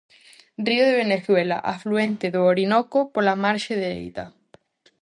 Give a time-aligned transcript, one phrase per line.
[0.57, 4.23] Río de Venezuela, afluente do Orinoco pola marxe dereita.